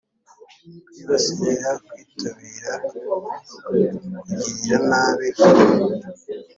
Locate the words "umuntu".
5.45-6.07